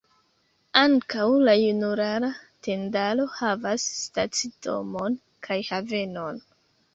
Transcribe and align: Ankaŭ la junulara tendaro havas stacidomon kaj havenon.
Ankaŭ 0.83 1.25
la 1.47 1.53
junulara 1.63 2.31
tendaro 2.69 3.27
havas 3.35 3.85
stacidomon 3.99 5.19
kaj 5.49 5.61
havenon. 5.69 6.43